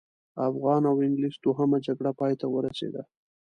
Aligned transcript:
افغان 0.49 0.81
او 0.89 0.95
انګلیس 1.05 1.35
دوهمه 1.43 1.77
جګړه 1.87 2.11
پای 2.19 2.33
ته 2.39 2.45
ورسېده. 2.49 3.01